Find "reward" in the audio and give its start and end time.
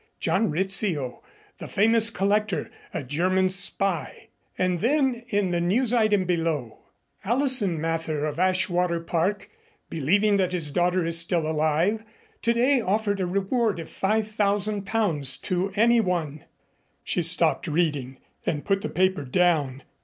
13.27-13.79